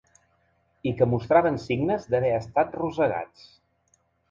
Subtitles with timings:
[0.91, 3.49] I que mostraven signes d’haver estat rosegats.